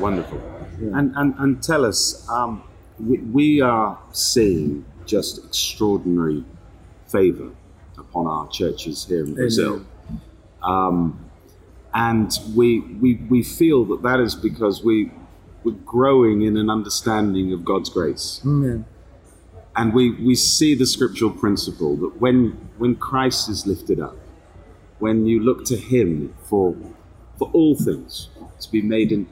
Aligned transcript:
wonderful. 0.00 0.40
And, 0.94 1.12
and 1.14 1.34
and 1.38 1.62
tell 1.62 1.84
us, 1.84 2.26
um, 2.28 2.62
we, 2.98 3.18
we 3.18 3.60
are 3.60 3.98
seeing 4.12 4.84
just 5.04 5.44
extraordinary 5.44 6.44
favor 7.06 7.50
upon 7.98 8.26
our 8.26 8.48
churches 8.48 9.04
here 9.04 9.24
in 9.24 9.34
Brazil. 9.34 9.84
Um, 10.62 11.30
and 11.92 12.32
we, 12.54 12.80
we, 12.80 13.14
we 13.28 13.42
feel 13.42 13.84
that 13.86 14.02
that 14.02 14.20
is 14.20 14.34
because 14.34 14.82
we, 14.84 15.10
we're 15.64 15.72
growing 15.72 16.42
in 16.42 16.56
an 16.56 16.70
understanding 16.70 17.52
of 17.52 17.64
God's 17.64 17.90
grace. 17.90 18.40
Amen. 18.44 18.84
And 19.76 19.92
we, 19.92 20.10
we 20.10 20.34
see 20.34 20.74
the 20.74 20.86
scriptural 20.86 21.30
principle 21.30 21.96
that 21.96 22.20
when, 22.20 22.50
when 22.78 22.96
Christ 22.96 23.48
is 23.48 23.66
lifted 23.66 24.00
up, 24.00 24.16
when 24.98 25.26
you 25.26 25.40
look 25.40 25.64
to 25.66 25.76
Him 25.76 26.34
for, 26.44 26.76
for 27.38 27.50
all 27.52 27.74
things 27.74 28.28
to 28.60 28.70
be 28.70 28.82
made 28.82 29.10
in, 29.10 29.26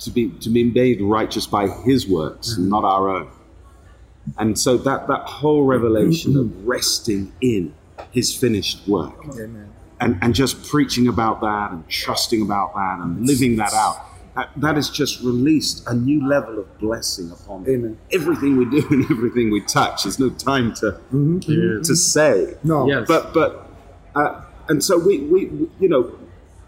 to 0.00 0.10
be, 0.10 0.30
to 0.30 0.50
be 0.50 0.64
made 0.64 1.00
righteous 1.00 1.46
by 1.46 1.68
His 1.68 2.08
works 2.08 2.56
and 2.56 2.68
not 2.68 2.84
our 2.84 3.08
own. 3.08 3.30
And 4.38 4.58
so 4.58 4.76
that, 4.78 5.06
that 5.08 5.22
whole 5.22 5.64
revelation 5.64 6.36
of 6.36 6.46
mm-hmm. 6.46 6.66
resting 6.66 7.32
in 7.40 7.74
His 8.10 8.34
finished 8.34 8.86
work 8.88 9.14
Amen. 9.34 9.72
and, 10.00 10.18
and 10.20 10.34
just 10.34 10.68
preaching 10.68 11.08
about 11.08 11.40
that 11.40 11.70
and 11.70 11.88
trusting 11.88 12.42
about 12.42 12.74
that 12.74 12.98
and 13.00 13.26
living 13.26 13.56
that 13.56 13.72
out. 13.72 14.02
That, 14.34 14.50
that 14.56 14.76
has 14.76 14.90
just 14.90 15.22
released 15.22 15.88
a 15.88 15.94
new 15.94 16.26
level 16.28 16.58
of 16.58 16.78
blessing 16.78 17.30
upon 17.30 17.66
Amen. 17.66 17.96
everything 18.12 18.58
we 18.58 18.66
do 18.66 18.86
and 18.90 19.10
everything 19.10 19.50
we 19.50 19.62
touch. 19.62 20.02
There's 20.02 20.18
no 20.18 20.28
time 20.28 20.74
to 20.74 21.00
mm-hmm. 21.10 21.80
to 21.82 21.96
say, 21.96 22.54
No. 22.62 22.86
Yes. 22.86 23.06
but 23.08 23.32
but 23.32 23.70
uh, 24.14 24.42
and 24.68 24.84
so 24.84 24.98
we, 24.98 25.20
we 25.20 25.46
we- 25.46 25.70
you 25.80 25.88
know 25.88 26.18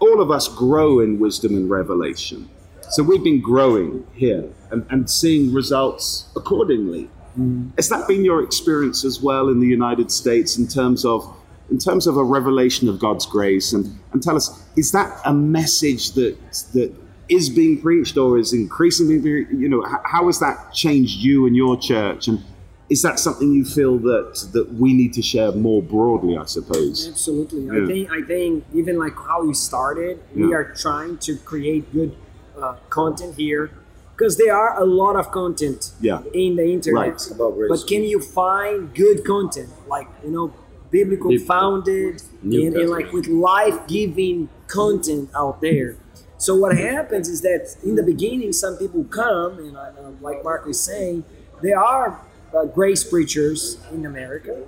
all 0.00 0.22
of 0.22 0.30
us 0.30 0.48
grow 0.48 1.00
in 1.00 1.18
wisdom 1.18 1.54
and 1.56 1.68
revelation. 1.68 2.48
So 2.90 3.02
we've 3.02 3.22
been 3.22 3.40
growing 3.40 4.06
here 4.14 4.48
and, 4.70 4.86
and 4.90 5.10
seeing 5.10 5.52
results 5.52 6.30
accordingly. 6.36 7.04
Mm-hmm. 7.38 7.70
Has 7.76 7.88
that 7.90 8.08
been 8.08 8.24
your 8.24 8.42
experience 8.42 9.04
as 9.04 9.20
well 9.20 9.48
in 9.48 9.60
the 9.60 9.66
United 9.66 10.10
States 10.10 10.58
in 10.58 10.66
terms 10.66 11.04
of 11.04 11.34
in 11.70 11.78
terms 11.78 12.06
of 12.06 12.16
a 12.16 12.24
revelation 12.24 12.88
of 12.88 12.98
God's 12.98 13.26
grace? 13.26 13.72
And, 13.72 13.98
and 14.12 14.22
tell 14.22 14.36
us, 14.36 14.64
is 14.76 14.92
that 14.92 15.20
a 15.24 15.34
message 15.34 16.12
that 16.12 16.36
that 16.72 16.94
is 17.28 17.50
being 17.50 17.80
preached 17.80 18.16
or 18.16 18.38
is 18.38 18.54
increasingly, 18.54 19.46
you 19.54 19.68
know, 19.68 19.84
how 20.04 20.26
has 20.26 20.40
that 20.40 20.72
changed 20.72 21.18
you 21.18 21.46
and 21.46 21.54
your 21.54 21.78
church? 21.78 22.26
And 22.26 22.42
is 22.88 23.02
that 23.02 23.18
something 23.18 23.52
you 23.52 23.66
feel 23.66 23.98
that 23.98 24.48
that 24.54 24.72
we 24.72 24.94
need 24.94 25.12
to 25.12 25.22
share 25.22 25.52
more 25.52 25.82
broadly? 25.82 26.38
I 26.38 26.46
suppose. 26.46 27.06
Absolutely. 27.06 27.64
Yeah. 27.66 27.84
I 27.84 27.86
think 27.86 28.10
I 28.10 28.22
think 28.22 28.64
even 28.72 28.98
like 28.98 29.14
how 29.14 29.42
you 29.42 29.52
started, 29.52 30.22
we 30.34 30.54
are 30.54 30.72
trying 30.72 31.18
to 31.18 31.36
create 31.36 31.92
good 31.92 32.16
uh, 32.62 32.76
content 32.90 33.36
here 33.36 33.70
because 34.16 34.36
there 34.36 34.54
are 34.56 34.80
a 34.80 34.84
lot 34.84 35.14
of 35.16 35.30
content 35.30 35.92
Yeah. 36.00 36.22
in 36.34 36.56
the 36.56 36.64
internet. 36.64 37.12
Right. 37.12 37.30
About 37.30 37.54
grace. 37.54 37.70
But 37.70 37.88
can 37.88 38.02
you 38.02 38.20
find 38.20 38.94
good 38.94 39.24
content 39.24 39.70
like 39.86 40.08
you 40.24 40.30
know 40.30 40.52
biblical 40.90 41.30
Biblical. 41.30 41.46
founded 41.46 42.22
New 42.42 42.66
and, 42.66 42.76
and 42.76 42.90
like 42.90 43.12
with 43.12 43.26
life 43.28 43.86
giving 43.86 44.48
content 44.66 45.30
out 45.36 45.60
there? 45.60 45.96
So 46.38 46.54
what 46.54 46.76
happens 46.76 47.28
is 47.28 47.40
that 47.42 47.76
in 47.82 47.96
the 47.96 48.02
beginning, 48.02 48.52
some 48.52 48.76
people 48.76 49.04
come 49.04 49.58
and 49.58 49.76
uh, 49.76 49.90
like 50.20 50.44
Mark 50.44 50.66
was 50.66 50.80
saying, 50.80 51.24
there 51.62 51.78
are 51.78 52.20
uh, 52.54 52.64
grace 52.64 53.02
preachers 53.02 53.78
in 53.92 54.06
America 54.06 54.64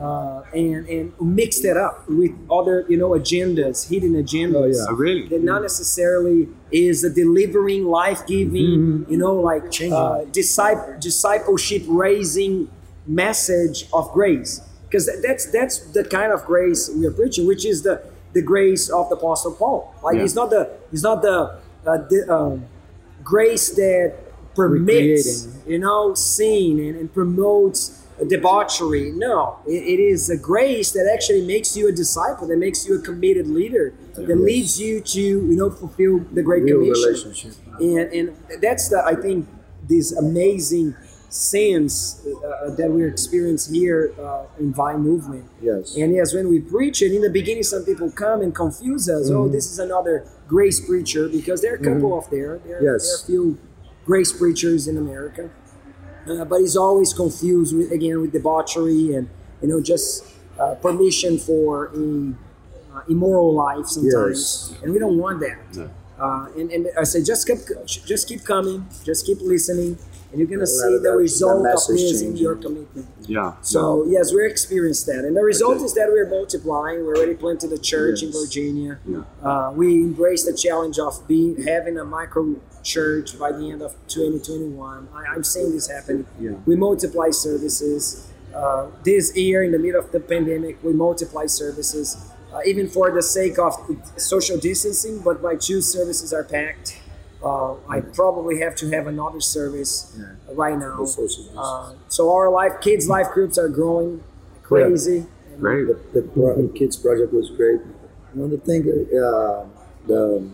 uh, 0.00 0.42
and 0.52 0.88
and 0.88 1.12
mix 1.20 1.60
that 1.60 1.76
up 1.76 2.08
with 2.08 2.32
other 2.50 2.84
you 2.88 2.96
know 2.96 3.10
agendas, 3.10 3.88
hidden 3.88 4.14
agendas. 4.14 4.74
Oh, 4.80 4.90
yeah. 4.90 4.96
Really? 4.96 5.28
That 5.28 5.42
not 5.42 5.62
necessarily 5.62 6.48
is 6.72 7.04
a 7.04 7.10
delivering, 7.10 7.84
life 7.86 8.26
giving, 8.26 9.06
you 9.08 9.16
know, 9.16 9.34
like 9.34 9.64
uh, 9.82 10.24
disciple, 10.32 10.96
discipleship 10.98 11.82
raising 11.88 12.68
message 13.06 13.86
of 13.92 14.10
grace. 14.12 14.60
Because 14.86 15.08
that's 15.22 15.46
that's 15.50 15.78
the 15.92 16.04
kind 16.04 16.32
of 16.32 16.44
grace 16.44 16.88
we 16.88 17.06
are 17.06 17.12
preaching, 17.12 17.46
which 17.46 17.64
is 17.64 17.82
the 17.82 18.02
the 18.32 18.42
grace 18.42 18.88
of 18.90 19.08
the 19.08 19.16
Apostle 19.16 19.52
Paul. 19.52 19.94
Like 20.02 20.16
Yeah. 20.16 20.24
it's 20.24 20.34
not 20.34 20.50
the 20.50 20.70
it's 20.92 21.02
not 21.02 21.22
the, 21.22 21.58
uh, 21.86 21.98
the 22.08 22.26
um, 22.32 22.66
grace 23.22 23.70
that 23.76 24.14
permits, 24.54 25.48
you 25.66 25.78
know, 25.78 26.14
sin 26.14 26.78
and, 26.80 26.96
and 26.96 27.12
promotes 27.12 28.03
debauchery. 28.28 29.10
No, 29.12 29.58
it, 29.66 29.82
it 29.82 30.00
is 30.00 30.30
a 30.30 30.36
grace 30.36 30.92
that 30.92 31.10
actually 31.12 31.46
makes 31.46 31.76
you 31.76 31.88
a 31.88 31.92
disciple, 31.92 32.46
that 32.48 32.58
makes 32.58 32.86
you 32.86 32.96
a 32.98 33.00
committed 33.02 33.46
leader, 33.48 33.94
that 34.14 34.36
leads 34.36 34.80
you 34.80 35.00
to, 35.00 35.20
you 35.20 35.56
know, 35.56 35.70
fulfill 35.70 36.20
the 36.32 36.42
Great 36.42 36.62
Real 36.62 36.80
Commission. 36.80 37.02
relationship. 37.30 37.52
And, 37.80 38.12
and 38.12 38.62
that's 38.62 38.88
the, 38.88 39.02
I 39.04 39.14
think, 39.14 39.48
this 39.88 40.12
amazing 40.12 40.94
sense 41.28 42.24
uh, 42.26 42.70
that 42.76 42.88
we're 42.90 43.08
experiencing 43.08 43.74
here 43.74 44.14
uh, 44.20 44.44
in 44.58 44.72
Vine 44.72 45.00
Movement. 45.00 45.44
Yes. 45.60 45.96
And 45.96 46.14
yes, 46.14 46.32
when 46.32 46.48
we 46.48 46.60
preach 46.60 47.02
it, 47.02 47.12
in 47.12 47.22
the 47.22 47.30
beginning, 47.30 47.64
some 47.64 47.84
people 47.84 48.10
come 48.12 48.40
and 48.40 48.54
confuse 48.54 49.08
us. 49.08 49.26
Mm-hmm. 49.28 49.36
Oh, 49.36 49.48
this 49.48 49.70
is 49.70 49.80
another 49.80 50.26
grace 50.46 50.78
preacher 50.78 51.28
because 51.28 51.60
there 51.60 51.72
are 51.72 51.76
a 51.76 51.84
couple 51.84 52.16
of 52.16 52.30
there. 52.30 52.58
There, 52.58 52.80
Yes. 52.82 53.02
there 53.02 53.14
are 53.14 53.22
a 53.22 53.26
few 53.26 53.58
grace 54.04 54.32
preachers 54.32 54.86
in 54.86 54.96
America, 54.96 55.50
uh, 56.28 56.44
but 56.44 56.60
he's 56.60 56.76
always 56.76 57.12
confused 57.12 57.76
with 57.76 57.90
again 57.92 58.20
with 58.20 58.32
debauchery 58.32 59.14
and 59.14 59.28
you 59.62 59.68
know 59.68 59.80
just 59.80 60.24
uh, 60.58 60.74
permission 60.76 61.38
for 61.38 61.86
a 61.94 62.32
uh, 62.94 63.02
immoral 63.08 63.52
life 63.54 63.86
sometimes, 63.86 64.70
Yes. 64.70 64.82
and 64.82 64.92
we 64.92 64.98
don't 65.00 65.18
want 65.18 65.40
that. 65.40 65.58
No. 65.76 65.90
Uh, 66.16 66.46
and, 66.56 66.70
and 66.70 66.86
I 66.96 67.02
say 67.04 67.22
just 67.24 67.46
keep 67.46 67.58
just 67.86 68.28
keep 68.28 68.44
coming, 68.44 68.86
just 69.04 69.26
keep 69.26 69.38
listening, 69.40 69.98
and 70.34 70.40
you're 70.40 70.48
gonna 70.58 70.66
see 70.66 70.98
the 71.00 71.12
result 71.12 71.62
that 71.62 71.74
of 71.74 71.86
this 71.86 72.20
in 72.20 72.36
your 72.36 72.56
commitment. 72.56 73.06
Yeah. 73.28 73.54
So 73.62 74.04
yes, 74.08 74.32
we 74.34 74.44
experienced 74.44 75.06
that, 75.06 75.24
and 75.24 75.36
the 75.36 75.42
result 75.42 75.76
Okay. 75.76 75.84
is 75.84 75.94
that 75.94 76.08
we're 76.10 76.28
multiplying. 76.28 77.06
We 77.06 77.12
already 77.14 77.34
planted 77.34 77.70
a 77.72 77.78
church 77.78 78.24
in 78.24 78.32
Virginia. 78.32 78.98
Yeah. 79.06 79.22
Uh, 79.40 79.72
we 79.76 79.94
embraced 79.94 80.46
the 80.46 80.52
challenge 80.52 80.98
of 80.98 81.26
being 81.28 81.62
having 81.62 81.96
a 81.98 82.04
micro 82.04 82.56
church 82.82 83.38
by 83.38 83.52
the 83.52 83.70
end 83.70 83.80
of 83.80 83.94
2021. 84.08 85.08
I, 85.14 85.22
I'm 85.32 85.44
seeing 85.44 85.70
this 85.70 85.88
happen. 85.88 86.26
Yeah. 86.40 86.52
We 86.66 86.74
multiply 86.74 87.30
services. 87.30 88.28
Uh, 88.52 88.88
this 89.04 89.36
year, 89.36 89.62
in 89.62 89.70
the 89.72 89.78
middle 89.78 90.00
of 90.00 90.10
the 90.10 90.20
pandemic, 90.20 90.82
we 90.82 90.92
multiply 90.92 91.46
services, 91.46 92.16
uh, 92.52 92.60
even 92.66 92.88
for 92.88 93.10
the 93.12 93.22
sake 93.22 93.56
of 93.58 93.72
social 94.16 94.58
distancing. 94.58 95.20
But 95.20 95.42
my 95.42 95.54
two 95.54 95.80
services 95.80 96.32
are 96.32 96.44
packed. 96.44 96.98
Uh, 97.44 97.74
I 97.88 98.00
probably 98.00 98.60
have 98.60 98.74
to 98.76 98.90
have 98.90 99.06
another 99.06 99.40
service 99.40 100.16
Yeah. 100.18 100.24
right 100.54 100.78
now. 100.78 100.96
The 101.00 101.06
social 101.06 101.26
distance. 101.44 101.58
Uh, 101.58 101.92
so 102.08 102.32
our 102.34 102.50
life, 102.50 102.80
kids' 102.80 103.08
life 103.08 103.28
groups 103.32 103.58
are 103.58 103.68
growing 103.68 104.22
crazy. 104.62 105.26
And 105.52 105.60
Great. 105.60 105.86
the, 105.86 105.98
the 106.20 106.22
pro- 106.28 106.68
kids 106.68 106.96
project 106.96 107.32
was 107.32 107.50
great. 107.50 107.80
One 108.32 108.46
of 108.46 108.50
the 108.50 108.58
thing, 108.58 108.82
uh, 109.16 109.66
the 110.06 110.48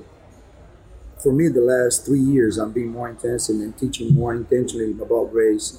for 1.23 1.33
me, 1.33 1.49
the 1.49 1.61
last 1.61 2.07
three 2.07 2.21
years, 2.21 2.57
I'm 2.59 2.73
being 2.73 2.89
more 2.89 3.09
intensive 3.09 3.57
and 3.57 3.77
teaching 3.77 4.15
more 4.15 4.35
intentionally 4.35 4.93
about 4.93 5.31
grace. 5.31 5.79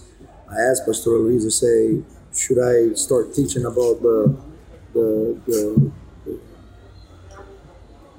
I 0.49 0.55
asked 0.69 0.85
Pastor 0.85 1.11
Luis 1.11 1.43
to 1.43 1.51
say, 1.51 2.01
should 2.33 2.59
I 2.59 2.93
start 2.93 3.33
teaching 3.33 3.65
about 3.65 4.01
the 4.01 4.35
the 4.93 5.37
the 5.47 5.91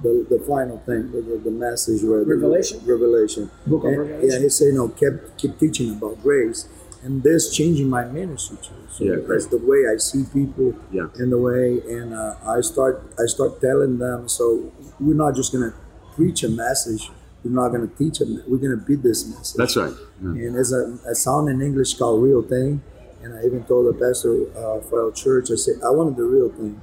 the, 0.02 0.26
the 0.28 0.38
final 0.46 0.78
thing, 0.78 1.10
the, 1.12 1.20
the, 1.22 1.36
the 1.44 1.50
message 1.50 2.02
where 2.02 2.20
the 2.24 2.26
Revelation? 2.34 2.80
revelation. 2.84 3.50
Book 3.66 3.84
of 3.84 3.90
And- 3.90 3.98
Revelation? 3.98 4.30
Yeah, 4.30 4.38
he 4.40 4.48
said, 4.48 4.74
no, 4.74 4.88
kept 4.88 5.36
keep 5.38 5.58
teaching 5.58 5.90
about 5.92 6.20
grace, 6.22 6.68
and 7.02 7.22
this 7.22 7.54
changing 7.54 7.88
my 7.88 8.04
ministry 8.04 8.58
too. 8.62 8.74
So 8.90 9.04
Yeah, 9.04 9.16
that's 9.26 9.46
the 9.46 9.58
way 9.58 9.80
I 9.92 9.96
see 9.98 10.24
people, 10.32 10.74
Yeah. 10.92 11.08
in 11.18 11.30
the 11.30 11.38
way, 11.38 11.80
and 11.88 12.14
uh, 12.14 12.34
I 12.46 12.60
start 12.60 13.02
I 13.18 13.26
start 13.26 13.60
telling 13.60 13.98
them. 13.98 14.28
So 14.28 14.70
we're 15.00 15.14
not 15.24 15.34
just 15.34 15.52
gonna 15.52 15.74
preach 16.14 16.42
a 16.44 16.48
message. 16.48 17.10
We're 17.44 17.50
not 17.62 17.70
gonna 17.70 17.88
teach 17.98 18.18
them. 18.20 18.40
We're 18.46 18.58
gonna 18.58 18.76
be 18.76 18.94
this 18.96 19.26
message. 19.26 19.56
That's 19.56 19.76
right. 19.76 19.94
Yeah. 20.22 20.28
And 20.46 20.54
there's 20.54 20.72
a, 20.72 20.98
a 21.08 21.14
sound 21.14 21.48
in 21.48 21.60
English 21.62 21.94
called 21.94 22.22
real 22.22 22.42
thing. 22.42 22.82
And 23.22 23.34
I 23.34 23.44
even 23.46 23.62
told 23.64 23.86
the 23.86 23.98
pastor 23.98 24.34
uh, 24.58 24.80
for 24.82 25.04
our 25.04 25.12
church, 25.12 25.50
I 25.50 25.54
said, 25.54 25.76
I 25.84 25.90
wanted 25.90 26.16
the 26.16 26.24
real 26.24 26.50
thing. 26.50 26.80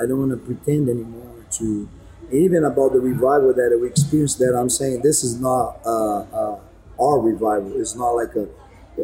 I 0.00 0.06
don't 0.06 0.18
want 0.20 0.30
to 0.30 0.36
pretend 0.38 0.88
anymore 0.88 1.44
to, 1.58 1.88
even 2.32 2.64
about 2.64 2.92
the 2.92 3.00
revival 3.00 3.54
that 3.54 3.78
we 3.80 3.88
experienced 3.88 4.38
that 4.38 4.56
I'm 4.58 4.70
saying 4.70 5.02
this 5.02 5.22
is 5.22 5.40
not 5.40 5.80
uh, 5.84 6.20
uh, 6.20 6.60
our 7.00 7.20
revival. 7.20 7.72
It's 7.80 7.94
not 7.94 8.10
like 8.10 8.34
a, 8.34 8.48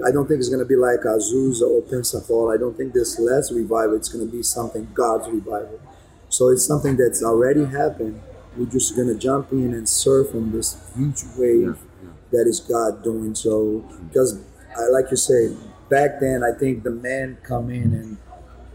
I 0.07 0.11
don't 0.11 0.27
think 0.27 0.41
it's 0.41 0.49
going 0.49 0.63
to 0.63 0.69
be 0.69 0.77
like 0.77 1.01
Azusa 1.01 1.63
or 1.63 1.83
Pensacola. 1.83 2.55
I 2.55 2.59
don't 2.59 2.77
think 2.77 2.93
this 2.93 3.19
last 3.19 3.53
revival, 3.53 3.97
it's 3.97 4.09
going 4.09 4.27
to 4.27 4.31
be 4.31 4.43
something 4.43 4.89
God's 4.95 5.29
revival. 5.29 5.81
So 6.29 6.49
it's 6.49 6.67
something 6.67 6.97
that's 6.97 7.23
already 7.23 7.67
happened. 7.67 8.21
We're 8.57 8.67
just 8.67 8.97
going 8.97 9.09
to 9.09 9.15
jump 9.15 9.53
in 9.53 9.73
and 9.75 9.89
surf 9.89 10.35
on 10.35 10.53
this 10.53 10.91
huge 10.97 11.23
wave 11.37 11.79
that 12.33 12.47
is 12.47 12.61
God 12.61 13.05
doing. 13.05 13.35
So, 13.35 13.85
because 14.09 14.41
I 14.77 14.89
like 14.89 15.11
you 15.11 15.17
say, 15.17 15.55
back 15.89 16.21
then 16.21 16.43
I 16.43 16.59
think 16.59 16.83
the 16.83 16.91
man 16.91 17.37
come 17.43 17.71
in 17.71 17.93
and 17.93 18.17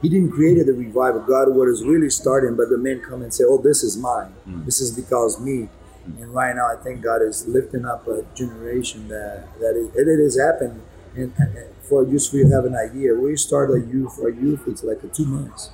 he 0.02 0.10
didn't 0.10 0.32
create 0.32 0.64
the 0.66 0.74
revival. 0.74 1.22
God 1.22 1.50
was 1.56 1.84
really 1.84 2.10
starting, 2.10 2.56
but 2.56 2.70
the 2.70 2.78
men 2.78 3.02
come 3.02 3.22
and 3.22 3.34
say, 3.34 3.44
"Oh, 3.48 3.58
this 3.58 3.84
is 3.84 3.98
mine. 3.98 4.34
Mm. 4.48 4.66
This 4.66 4.80
is 4.80 4.92
because 4.92 5.40
me." 5.40 5.70
Mm. 6.08 6.22
And 6.22 6.34
right 6.34 6.56
now, 6.56 6.68
I 6.68 6.76
think 6.76 7.02
God 7.02 7.22
is 7.22 7.48
lifting 7.48 7.86
up 7.86 8.08
a 8.08 8.24
generation 8.36 9.08
that 9.08 9.48
that 9.60 9.76
it, 9.96 10.24
has 10.24 10.40
happened. 10.40 10.82
And, 11.16 11.34
and 11.38 11.76
for 11.82 12.06
just 12.06 12.30
for 12.30 12.38
you 12.38 12.48
to 12.48 12.56
have 12.56 12.66
an 12.66 12.76
idea, 12.76 13.16
we 13.16 13.36
start 13.38 13.72
a 13.72 13.80
youth, 13.80 14.20
our 14.22 14.30
youth, 14.30 14.68
it's 14.68 14.84
like 14.84 15.04
a 15.04 15.08
two 15.08 15.26
months. 15.26 15.72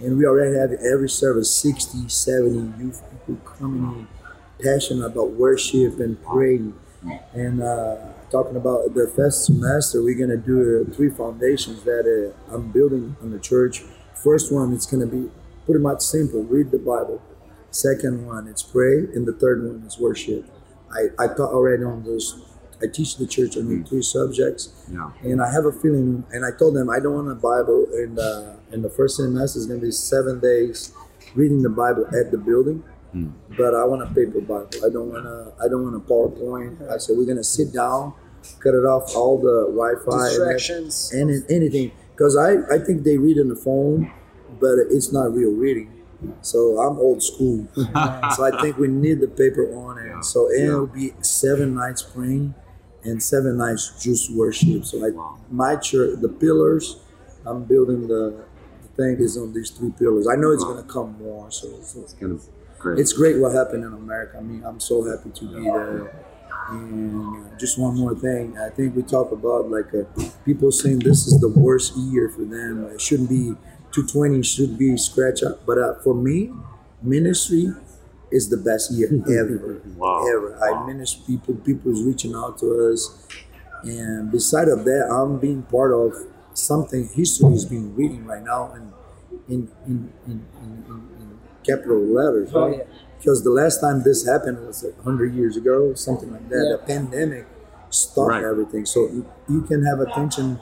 And 0.00 0.18
we 0.18 0.26
already 0.26 0.56
have 0.56 0.72
every 0.72 1.08
service 1.08 1.54
60, 1.54 2.08
70 2.08 2.82
youth 2.82 3.02
people 3.10 3.36
coming 3.44 3.82
in, 3.82 4.08
passionate 4.62 5.06
about 5.06 5.30
worship 5.30 6.00
and 6.00 6.22
praying. 6.24 6.74
Mm. 7.04 7.20
And 7.34 7.62
uh, 7.62 7.96
talking 8.30 8.56
about 8.56 8.94
the 8.94 9.10
first 9.14 9.44
semester, 9.44 10.02
we're 10.02 10.16
going 10.16 10.30
to 10.30 10.36
do 10.36 10.86
uh, 10.86 10.94
three 10.94 11.10
foundations 11.10 11.82
that 11.84 12.04
uh, 12.06 12.54
I'm 12.54 12.72
building 12.72 13.16
on 13.22 13.30
the 13.30 13.38
church. 13.38 13.82
First 14.14 14.52
one, 14.52 14.72
it's 14.72 14.86
going 14.86 15.08
to 15.08 15.16
be 15.16 15.30
pretty 15.64 15.80
much 15.80 16.00
simple 16.00 16.44
read 16.44 16.70
the 16.70 16.78
Bible. 16.78 17.22
Second 17.70 18.26
one, 18.26 18.46
it's 18.48 18.62
pray. 18.62 18.98
And 18.98 19.26
the 19.26 19.32
third 19.32 19.64
one 19.64 19.86
is 19.86 19.98
worship. 19.98 20.44
I, 20.90 21.24
I 21.24 21.26
taught 21.28 21.52
already 21.52 21.84
on 21.84 22.04
those. 22.04 22.42
I 22.82 22.86
teach 22.86 23.16
the 23.16 23.26
church 23.26 23.56
on 23.56 23.68
the 23.68 23.88
three 23.88 24.02
subjects. 24.02 24.72
Yeah. 24.90 25.10
And 25.22 25.40
I 25.42 25.50
have 25.50 25.64
a 25.64 25.72
feeling, 25.72 26.24
and 26.30 26.44
I 26.44 26.50
told 26.56 26.74
them 26.76 26.90
I 26.90 27.00
don't 27.00 27.14
want 27.14 27.30
a 27.30 27.34
Bible 27.34 27.86
and 27.92 28.16
the 28.16 28.56
in 28.72 28.82
the 28.82 28.90
first 28.90 29.16
semester 29.16 29.58
is 29.58 29.66
going 29.66 29.80
to 29.80 29.86
be 29.86 29.92
seven 29.92 30.40
days 30.40 30.92
reading 31.34 31.62
the 31.62 31.70
Bible 31.70 32.06
at 32.08 32.30
the 32.30 32.38
building, 32.38 32.82
but 33.56 33.74
I 33.74 33.84
want 33.84 34.02
a 34.02 34.06
paper 34.06 34.40
Bible. 34.40 34.68
I 34.84 34.90
don't 34.90 35.10
want 35.12 35.24
to. 35.24 35.52
I 35.64 35.68
don't 35.68 35.84
want 35.84 35.96
a 35.96 36.00
PowerPoint. 36.00 36.90
I 36.90 36.98
said 36.98 37.16
we're 37.16 37.24
going 37.24 37.36
to 37.38 37.44
sit 37.44 37.72
down, 37.72 38.14
cut 38.60 38.74
it 38.74 38.84
off 38.84 39.14
all 39.16 39.38
the 39.38 39.66
Wi-Fi 39.72 40.28
Distractions. 40.28 41.12
and, 41.12 41.30
and 41.30 41.50
anything 41.50 41.92
because 42.10 42.36
I 42.36 42.74
I 42.74 42.78
think 42.78 43.04
they 43.04 43.16
read 43.18 43.38
on 43.38 43.48
the 43.48 43.56
phone, 43.56 44.12
but 44.60 44.74
it's 44.90 45.12
not 45.12 45.34
real 45.34 45.52
reading. 45.52 45.92
So 46.40 46.78
I'm 46.80 46.98
old 46.98 47.22
school. 47.22 47.68
so 47.74 48.44
I 48.44 48.58
think 48.60 48.78
we 48.78 48.88
need 48.88 49.20
the 49.20 49.28
paper 49.28 49.74
on 49.76 49.98
it. 49.98 50.24
So 50.24 50.48
and 50.48 50.64
it'll 50.64 50.86
be 50.86 51.12
seven 51.20 51.74
nights 51.74 52.02
praying 52.02 52.54
and 53.04 53.22
seven 53.22 53.56
nights 53.58 53.92
just 54.02 54.34
worship. 54.34 54.84
So 54.84 54.98
like 54.98 55.14
my 55.50 55.76
church, 55.76 56.20
the 56.20 56.28
pillars, 56.28 56.96
I'm 57.44 57.64
building 57.64 58.08
the, 58.08 58.44
the 58.82 58.88
thing 58.96 59.16
is 59.20 59.36
on 59.36 59.52
these 59.52 59.70
three 59.70 59.90
pillars. 59.90 60.26
I 60.26 60.36
know 60.36 60.50
it's 60.50 60.64
gonna 60.64 60.82
come 60.82 61.16
more. 61.18 61.50
So, 61.50 61.80
so 61.82 62.04
Kind 62.18 62.32
of 62.32 62.44
great. 62.78 62.98
it's 62.98 63.12
great 63.12 63.38
what 63.38 63.54
happened 63.54 63.84
in 63.84 63.92
America. 63.92 64.38
I 64.38 64.42
mean, 64.42 64.62
I'm 64.64 64.80
so 64.80 65.04
happy 65.04 65.30
to 65.30 65.44
be 65.46 65.64
there. 65.64 66.24
And 66.68 67.46
uh, 67.46 67.56
just 67.58 67.78
one 67.78 67.96
more 67.96 68.14
thing, 68.14 68.58
I 68.58 68.70
think 68.70 68.96
we 68.96 69.02
talk 69.02 69.30
about 69.30 69.70
like 69.70 69.94
uh, 69.94 70.02
people 70.44 70.72
saying 70.72 70.98
this 71.00 71.26
is 71.26 71.38
the 71.40 71.48
worst 71.48 71.96
year 71.96 72.28
for 72.28 72.42
them. 72.44 72.84
It 72.92 73.00
shouldn't 73.00 73.28
be 73.28 73.54
220, 73.92 74.42
should 74.42 74.76
be 74.76 74.96
scratch 74.96 75.42
up. 75.44 75.64
But 75.64 75.78
uh, 75.78 75.94
for 76.02 76.12
me, 76.14 76.50
ministry 77.02 77.68
is 78.32 78.48
the 78.48 78.56
best 78.56 78.90
year 78.92 79.08
ever, 79.38 79.80
Wow. 79.96 80.26
ever. 80.26 80.58
I 80.64 80.84
minister 80.86 81.22
people. 81.26 81.54
People 81.54 81.92
is 81.92 82.02
reaching 82.02 82.34
out 82.34 82.58
to 82.58 82.90
us, 82.92 83.28
and 83.84 84.32
beside 84.32 84.66
of 84.68 84.84
that, 84.84 85.08
I'm 85.08 85.38
being 85.38 85.62
part 85.62 85.92
of 85.92 86.14
something 86.54 87.06
history 87.14 87.52
is 87.54 87.64
being 87.64 87.94
written 87.94 88.26
right 88.26 88.42
now, 88.42 88.72
and 88.72 88.92
in 89.48 89.70
in, 89.86 90.12
in, 90.26 90.44
in, 90.60 91.08
in 91.15 91.15
capital 91.66 91.98
letters, 92.18 92.50
Oh, 92.54 92.66
right? 92.68 92.78
yeah. 92.78 92.84
Because 93.18 93.42
the 93.42 93.50
last 93.50 93.80
time 93.80 94.02
this 94.04 94.26
happened 94.26 94.58
was 94.66 94.84
like 94.84 94.96
100 94.96 95.34
years 95.34 95.56
ago, 95.56 95.94
something 95.94 96.30
like 96.32 96.48
that. 96.50 96.64
Yeah. 96.64 96.72
The 96.76 96.82
pandemic 96.92 97.46
stopped 97.90 98.28
Right. 98.30 98.44
everything. 98.44 98.84
So 98.86 99.00
you, 99.08 99.24
you 99.48 99.62
can 99.62 99.82
have 99.84 100.00
attention. 100.00 100.60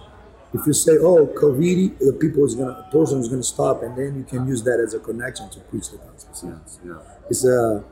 If 0.53 0.67
you 0.69 0.73
say, 0.73 0.97
"Oh, 0.99 1.27
COVID," 1.27 1.99
the 1.99 2.13
people 2.13 2.45
is 2.45 2.55
gonna, 2.55 2.77
the 2.91 2.99
person 2.99 3.19
is 3.19 3.29
gonna 3.29 3.43
stop, 3.43 3.83
and 3.83 3.93
then 3.99 4.11
you 4.17 4.25
can 4.25 4.47
use 4.47 4.63
that 4.63 4.79
as 4.79 4.95
a 4.95 5.01
connection 5.01 5.49
to 5.51 5.59
preach 5.69 5.91
the 5.91 5.97
gospel. 5.99 6.35
So 6.41 6.47
Yes, 6.47 6.79
yeah. 6.87 7.29
it's 7.29 7.45
a, 7.45 7.83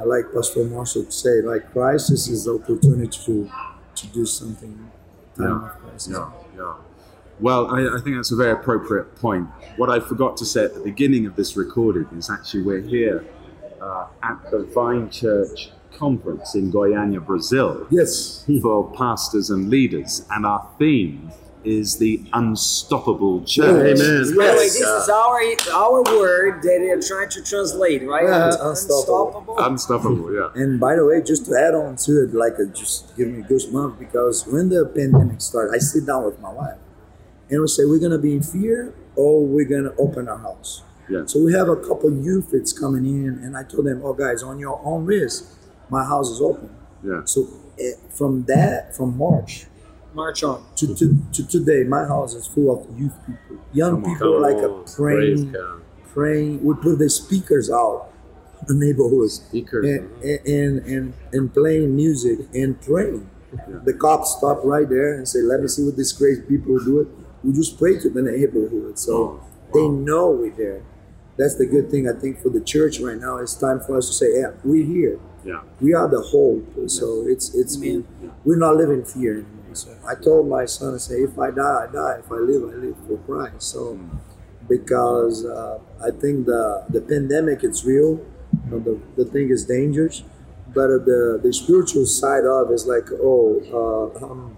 I 0.00 0.04
like 0.04 0.32
Pastor 0.32 0.62
Marshall 0.64 1.04
to 1.06 1.10
say, 1.24 1.42
like 1.42 1.72
crisis 1.72 2.28
is 2.28 2.44
the 2.44 2.54
opportunity 2.54 3.18
to 3.26 3.50
to 4.00 4.06
do 4.18 4.24
something. 4.26 4.72
Time 5.36 5.46
Yeah. 5.48 5.70
of. 5.92 6.08
Yeah, 6.08 6.30
yeah. 6.56 6.74
Well, 7.40 7.66
I, 7.68 7.96
I 7.96 8.00
think 8.00 8.16
that's 8.16 8.30
a 8.32 8.36
very 8.36 8.52
appropriate 8.52 9.16
point. 9.16 9.48
What 9.76 9.90
I 9.90 10.00
forgot 10.00 10.36
to 10.38 10.44
say 10.44 10.64
at 10.64 10.74
the 10.74 10.80
beginning 10.80 11.26
of 11.26 11.36
this 11.36 11.56
recording 11.56 12.06
is 12.16 12.30
actually 12.30 12.62
we're 12.62 12.80
here 12.80 13.24
uh, 13.80 14.06
at 14.22 14.50
the 14.50 14.64
Vine 14.74 15.10
Church 15.10 15.70
conference 15.92 16.54
in 16.54 16.72
Goiânia, 16.72 17.24
Brazil, 17.24 17.86
Yes. 17.90 18.44
for 18.62 18.90
pastors 18.92 19.50
and 19.50 19.68
leaders, 19.70 20.24
and 20.30 20.46
our 20.46 20.68
theme 20.78 21.30
is 21.64 21.96
the 21.96 22.22
unstoppable 22.34 23.42
church. 23.44 23.98
Amen. 23.98 24.20
By 24.20 24.30
the 24.30 24.36
way, 24.38 24.44
Yes. 24.44 24.78
this 24.78 24.80
is 24.80 25.08
our 25.08 25.40
our 25.72 26.02
word 26.02 26.62
that 26.62 26.78
they're 26.82 27.00
trying 27.00 27.30
to 27.30 27.42
translate, 27.42 28.06
right? 28.06 28.24
Yeah, 28.24 28.48
It's 28.48 28.56
unstoppable. 28.56 29.56
Unstoppable, 29.58 30.34
yeah. 30.34 30.50
And 30.62 30.78
by 30.78 30.94
the 30.96 31.06
way, 31.06 31.22
just 31.22 31.46
to 31.46 31.56
add 31.58 31.74
on 31.74 31.96
to 32.04 32.24
it, 32.24 32.34
like 32.34 32.54
it 32.58 32.74
just 32.74 33.16
give 33.16 33.28
me 33.28 33.42
goosebumps 33.42 33.98
because 33.98 34.46
when 34.46 34.68
the 34.68 34.84
pandemic 34.86 35.40
started, 35.40 35.74
I 35.74 35.78
sit 35.78 36.04
down 36.06 36.24
with 36.26 36.38
my 36.40 36.52
wife 36.52 36.76
and 37.50 37.60
we 37.60 37.68
say 37.68 37.84
we're 37.84 37.98
gonna 37.98 38.18
be 38.18 38.34
in 38.34 38.42
fear 38.42 38.94
or 39.16 39.44
we're 39.44 39.64
gonna 39.68 39.94
open 39.98 40.28
our 40.28 40.38
house. 40.38 40.82
Yeah. 41.08 41.24
So 41.26 41.42
we 41.42 41.52
have 41.52 41.68
a 41.68 41.76
couple 41.76 42.10
youth 42.12 42.50
that's 42.52 42.72
coming 42.72 43.04
in, 43.04 43.40
and 43.44 43.56
I 43.56 43.62
told 43.64 43.86
them, 43.86 44.00
"Oh, 44.02 44.14
guys, 44.14 44.42
on 44.42 44.58
your 44.58 44.80
own 44.84 45.04
risk, 45.04 45.44
my 45.90 46.04
house 46.04 46.30
is 46.30 46.40
open." 46.40 46.70
Yeah. 47.02 47.22
So 47.24 47.46
eh, 47.78 47.92
from 48.10 48.44
that, 48.44 48.96
from 48.96 49.16
March 49.18 49.66
March 50.14 50.42
on. 50.42 50.64
to, 50.76 50.94
to, 50.94 51.18
to 51.32 51.46
today, 51.46 51.84
my 51.84 52.04
house 52.04 52.34
is 52.34 52.46
full 52.46 52.70
of 52.70 52.98
youth 52.98 53.14
people, 53.26 53.64
young 53.72 54.02
Come 54.02 54.04
on. 54.04 54.12
people 54.14 54.40
like 54.40 54.56
a 54.56 54.84
praying, 54.96 55.54
praying. 56.12 56.64
We 56.64 56.74
put 56.74 56.98
the 56.98 57.10
speakers 57.10 57.70
out, 57.70 58.08
in 58.68 58.78
the 58.78 58.86
neighborhoods 58.86 59.42
Speakers. 59.42 59.84
and, 59.86 60.22
and, 60.46 60.78
and, 60.86 61.14
and 61.32 61.52
playing 61.52 61.94
music 61.94 62.40
and 62.54 62.80
praying. 62.80 63.28
Yeah. 63.52 63.80
The 63.84 63.94
cops 63.94 64.36
stop 64.38 64.60
right 64.64 64.88
there 64.88 65.14
and 65.14 65.28
say, 65.28 65.40
let 65.40 65.60
me 65.60 65.68
see 65.68 65.84
what 65.84 65.96
these 65.96 66.12
crazy 66.12 66.42
people 66.42 66.78
do 66.78 67.00
it. 67.00 67.08
We 67.44 67.52
just 67.52 67.78
pray 67.78 67.98
to 68.00 68.10
the 68.10 68.22
neighborhood. 68.22 68.98
So 68.98 69.42
they 69.72 69.86
know 69.86 70.30
we're 70.30 70.50
there. 70.50 70.82
That's 71.36 71.56
the 71.56 71.66
good 71.66 71.90
thing, 71.90 72.08
I 72.08 72.18
think, 72.18 72.40
for 72.40 72.48
the 72.48 72.60
church 72.60 73.00
right 73.00 73.18
now. 73.18 73.38
It's 73.38 73.54
time 73.54 73.80
for 73.80 73.96
us 73.96 74.06
to 74.06 74.12
say, 74.12 74.40
yeah, 74.40 74.52
we're 74.62 74.86
here. 74.86 75.20
Yeah. 75.44 75.62
We 75.80 75.92
are 75.92 76.08
the 76.08 76.20
hope. 76.20 76.88
So 76.88 77.24
it's, 77.26 77.54
it's 77.54 77.76
we're 77.76 78.56
not 78.56 78.76
living 78.76 79.04
fear 79.04 79.34
anymore. 79.34 79.74
So 79.74 79.96
I 80.08 80.14
told 80.14 80.48
my 80.48 80.64
son, 80.64 80.94
I 80.94 80.98
say, 80.98 81.16
if 81.16 81.38
I 81.38 81.50
die, 81.50 81.86
I 81.88 81.92
die. 81.92 82.16
If 82.20 82.30
I 82.30 82.36
live, 82.36 82.62
I 82.62 82.76
live 82.76 82.96
for 83.06 83.18
Christ. 83.18 83.62
So 83.62 83.98
because 84.68 85.44
uh, 85.44 85.78
I 86.02 86.10
think 86.10 86.46
the 86.46 86.84
the 86.88 87.00
pandemic 87.00 87.62
it's 87.62 87.84
real. 87.84 88.24
You 88.64 88.70
know, 88.70 88.78
the, 88.78 89.24
the 89.24 89.30
thing 89.30 89.50
is 89.50 89.64
dangerous, 89.64 90.22
but 90.68 90.88
the 91.04 91.40
the 91.42 91.52
spiritual 91.52 92.06
side 92.06 92.44
of 92.44 92.70
it 92.70 92.74
is 92.74 92.86
like 92.86 93.08
oh 93.12 93.60
uh, 93.72 94.24
um, 94.24 94.56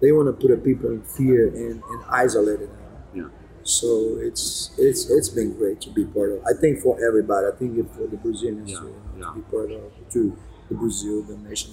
they 0.00 0.12
want 0.12 0.26
to 0.28 0.32
put 0.32 0.48
the 0.50 0.56
people 0.62 0.90
in 0.90 1.02
fear 1.02 1.48
and, 1.48 1.82
and 1.82 2.04
isolate 2.10 2.60
them. 2.60 2.70
Yeah. 3.14 3.28
So 3.62 4.18
it's 4.20 4.70
it's 4.78 5.08
it's 5.10 5.28
been 5.30 5.54
great 5.56 5.80
to 5.82 5.90
be 5.90 6.04
part 6.04 6.32
of. 6.32 6.44
I 6.44 6.52
think 6.60 6.80
for 6.80 6.96
everybody. 7.06 7.46
I 7.46 7.56
think 7.58 7.76
for 7.94 8.06
the 8.06 8.16
Brazilians 8.16 8.70
Yeah, 8.70 8.80
to, 8.80 8.94
yeah. 9.18 9.24
to 9.26 9.32
be 9.34 9.40
part 9.42 9.70
of 9.70 9.82
to 10.10 10.36
the 10.68 10.74
Brazil, 10.74 11.22
the 11.22 11.36
nation. 11.38 11.72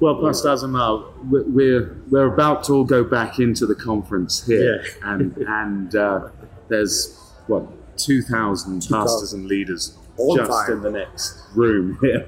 Well, 0.00 0.20
Pastor 0.20 0.48
Azamal, 0.48 1.04
we- 1.30 1.42
we're 1.42 1.96
we're 2.10 2.32
about 2.32 2.64
to 2.64 2.72
all 2.74 2.84
go 2.84 3.04
back 3.04 3.38
into 3.38 3.64
the 3.64 3.76
conference 3.76 4.44
here, 4.44 4.84
and 5.04 5.36
and 5.38 5.94
uh, 5.94 6.28
there's 6.68 7.16
what 7.46 7.64
two 7.96 8.20
thousand 8.22 8.80
2,000. 8.82 8.90
pastors 9.06 9.32
and 9.32 9.46
leaders 9.46 9.96
On 10.18 10.36
just 10.36 10.50
fire. 10.50 10.72
in 10.72 10.82
the 10.82 10.90
next 10.90 11.38
room 11.54 11.96
here, 12.00 12.26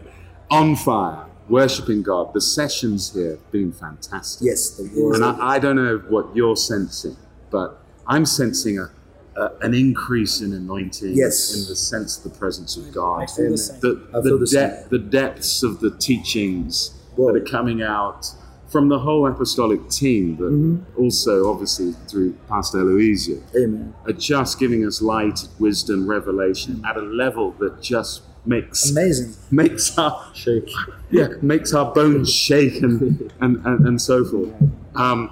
on 0.51 0.77
fire, 0.77 1.27
worshiping 1.49 2.03
God. 2.03 2.33
The 2.35 2.41
sessions 2.41 3.13
here 3.15 3.33
have 3.33 3.51
been 3.53 3.73
fantastic. 3.73 4.47
Yes, 4.47 4.71
the 4.77 4.91
word. 5.01 5.17
And 5.17 5.25
I, 5.25 5.55
I 5.55 5.59
don't 5.59 5.77
know 5.77 5.99
what 6.09 6.35
you're 6.35 6.57
sensing, 6.57 7.17
but 7.51 7.79
I'm 8.07 8.27
sensing 8.27 8.79
a, 8.79 8.91
a 9.37 9.51
an 9.63 9.75
increase 9.75 10.41
in 10.41 10.53
anointing. 10.53 11.15
Yes. 11.15 11.55
In 11.55 11.69
the 11.69 11.77
sense 11.77 12.19
of 12.19 12.33
the 12.33 12.39
presence 12.39 12.77
of 12.77 12.93
God. 12.93 13.23
I 13.23 13.27
feel 13.27 13.51
the 13.51 13.59
same. 13.59 13.81
The, 13.81 14.09
I 14.15 14.23
feel 14.23 14.39
the, 14.39 14.47
depth, 14.47 14.91
the 14.91 14.99
depths 14.99 15.63
of 15.63 15.81
the 15.81 15.91
teachings 15.99 16.93
Whoa. 17.17 17.33
that 17.33 17.43
are 17.43 17.45
coming 17.45 17.83
out 17.83 18.27
from 18.69 18.89
the 18.89 18.99
whole 18.99 19.27
apostolic 19.29 19.89
team, 19.89 20.35
but 20.35 20.47
Mm-hmm. 20.51 21.01
also 21.01 21.49
obviously 21.51 21.93
through 22.09 22.33
Pastor 22.49 22.79
Aluízio, 22.79 23.41
Amen. 23.57 23.95
are 24.07 24.13
just 24.13 24.59
giving 24.59 24.85
us 24.85 25.01
light, 25.01 25.47
wisdom, 25.61 26.07
revelation 26.11 26.83
at 26.85 26.97
a 26.97 27.01
level 27.01 27.53
that 27.61 27.81
just 27.81 28.23
makes 28.47 28.91
Amazing. 28.91 29.35
makes 29.51 29.97
our 29.99 30.31
Shake. 30.35 30.71
yeah 31.11 31.29
makes 31.43 31.73
our 31.73 31.93
bones 31.93 32.33
shake 32.33 32.83
and 32.83 33.33
and, 33.41 33.65
and, 33.67 33.87
and 33.87 34.01
so 34.01 34.25
forth. 34.25 34.53
Um, 34.95 35.31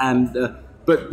and 0.00 0.36
uh, 0.36 0.52
but 0.84 1.10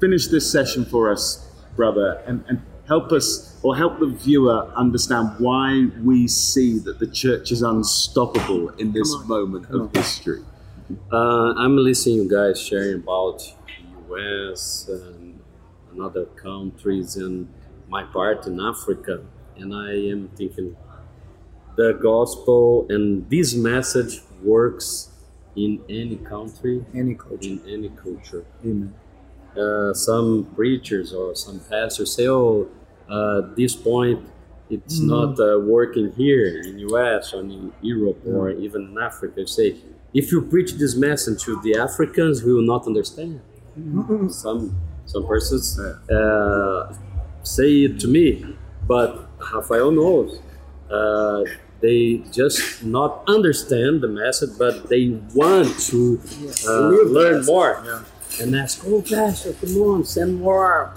finish 0.00 0.28
this 0.28 0.50
session 0.50 0.84
for 0.84 1.10
us, 1.10 1.50
brother, 1.76 2.22
and, 2.26 2.44
and 2.48 2.62
help 2.86 3.12
us 3.12 3.58
or 3.62 3.76
help 3.76 3.98
the 3.98 4.06
viewer 4.06 4.70
understand 4.74 5.34
why 5.38 5.86
we 6.02 6.26
see 6.26 6.78
that 6.78 6.98
the 6.98 7.06
church 7.06 7.52
is 7.52 7.62
unstoppable 7.62 8.70
in 8.70 8.92
this 8.92 9.14
moment 9.26 9.68
of 9.70 9.94
history. 9.94 10.42
Uh, 11.12 11.52
I'm 11.54 11.76
listening 11.76 12.16
you 12.16 12.30
guys 12.30 12.60
sharing 12.60 13.02
about 13.02 13.42
US 14.10 14.88
and, 14.88 15.38
and 15.90 16.00
other 16.00 16.24
countries 16.24 17.16
and 17.16 17.48
my 17.88 18.04
part 18.04 18.46
in 18.46 18.60
Africa, 18.60 19.22
and 19.58 19.74
I 19.74 19.92
am 20.12 20.28
thinking 20.36 20.76
the 21.76 21.92
gospel 21.92 22.86
and 22.88 23.28
this 23.30 23.54
message 23.54 24.20
works 24.42 25.10
in 25.56 25.80
any 25.88 26.16
country, 26.16 26.84
Any 26.94 27.14
culture. 27.14 27.48
in 27.48 27.60
any 27.68 27.88
culture. 27.90 28.44
Amen. 28.64 28.94
Uh, 29.56 29.92
some 29.92 30.46
preachers 30.54 31.12
or 31.12 31.34
some 31.34 31.58
pastors 31.68 32.12
say, 32.14 32.28
"Oh, 32.28 32.68
uh, 33.08 33.40
this 33.56 33.74
point 33.74 34.20
it's 34.70 35.00
not 35.00 35.40
uh, 35.40 35.58
working 35.58 36.12
here 36.12 36.60
in 36.60 36.76
the 36.76 36.82
US 36.92 37.32
or 37.34 37.40
in 37.40 37.72
Europe 37.80 38.18
or 38.26 38.50
even 38.50 38.82
in 38.90 38.98
Africa." 38.98 39.34
They 39.36 39.46
say, 39.46 39.76
if 40.14 40.30
you 40.32 40.42
preach 40.42 40.72
this 40.74 40.94
message 40.96 41.42
to 41.44 41.60
the 41.62 41.76
Africans, 41.76 42.42
we 42.44 42.52
will 42.52 42.66
not 42.74 42.86
understand. 42.86 43.40
Some 44.30 44.76
some 45.06 45.26
persons 45.26 45.78
uh, 45.80 46.94
say 47.42 47.70
it 47.86 47.98
to 48.00 48.08
me, 48.08 48.44
but 48.86 49.27
Rafael 49.52 49.90
knows. 49.90 50.40
Uh, 50.90 51.44
they 51.80 52.22
just 52.32 52.82
not 52.82 53.22
understand 53.28 54.00
the 54.00 54.08
message, 54.08 54.58
but 54.58 54.88
they 54.88 55.10
want 55.34 55.78
to 55.90 56.20
uh, 56.66 56.88
learn 56.88 57.44
more 57.44 58.02
and 58.40 58.56
ask, 58.56 58.82
"Oh, 58.86 59.02
Pastor, 59.02 59.52
come 59.52 59.76
on, 59.82 60.04
send 60.04 60.40
more. 60.40 60.94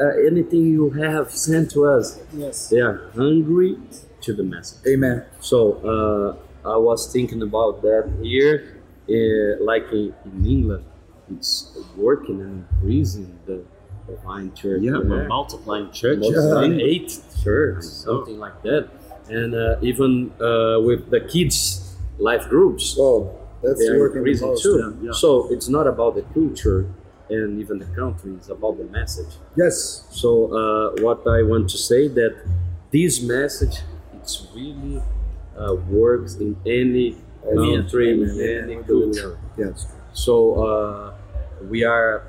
Uh, 0.00 0.04
anything 0.26 0.64
you 0.66 0.90
have, 0.90 1.30
send 1.30 1.70
to 1.70 1.86
us." 1.86 2.18
Yes. 2.32 2.68
They 2.68 2.80
are 2.80 3.10
hungry 3.14 3.76
to 4.22 4.32
the 4.34 4.42
message. 4.42 4.80
Amen. 4.86 5.24
So 5.40 6.38
uh, 6.64 6.68
I 6.68 6.76
was 6.76 7.12
thinking 7.12 7.42
about 7.42 7.82
that 7.82 8.10
here, 8.22 8.82
uh, 9.08 9.62
like 9.64 9.86
in, 9.92 10.14
in 10.24 10.46
England, 10.46 10.84
it's 11.30 11.76
working 11.96 12.40
and 12.40 12.66
increasing 12.72 13.38
the 13.46 13.64
divine 14.16 14.54
church. 14.54 14.82
Yeah, 14.82 14.98
we're 14.98 15.26
multiplying 15.28 15.90
churches. 15.90 16.20
Multiplying 16.30 16.80
eh? 16.80 16.84
eight 16.84 17.10
church, 17.42 17.82
something 17.84 18.38
like 18.38 18.60
that, 18.62 18.88
and 19.28 19.54
uh, 19.54 19.76
even 19.82 20.32
uh, 20.40 20.80
with 20.80 21.10
the 21.10 21.20
kids' 21.20 21.96
life 22.18 22.48
groups, 22.48 22.96
Oh, 22.98 23.38
that's 23.62 23.80
working 23.80 24.22
the 24.24 24.30
increasing 24.30 24.48
most. 24.48 24.62
too. 24.62 24.98
yeah. 25.02 25.12
So 25.12 25.48
it's 25.52 25.68
not 25.68 25.86
about 25.86 26.14
the 26.14 26.22
culture 26.34 26.86
and 27.28 27.60
even 27.60 27.78
the 27.78 27.90
country; 28.00 28.32
it's 28.34 28.48
about 28.48 28.78
the 28.78 28.84
message. 28.84 29.32
Yes. 29.56 30.04
So 30.10 30.30
uh, 30.52 31.02
what 31.02 31.26
I 31.26 31.42
want 31.42 31.70
to 31.70 31.78
say 31.78 32.08
that 32.08 32.34
this 32.90 33.22
message 33.22 33.76
it's 34.14 34.46
really 34.54 35.00
uh, 35.56 35.74
works 35.88 36.34
in 36.36 36.56
any 36.66 37.16
country, 37.42 38.10
in 38.12 38.70
any 38.70 38.76
culture. 38.82 39.38
Yes. 39.56 39.86
So 40.12 40.34
uh, 40.66 41.14
we 41.68 41.84
are 41.84 42.24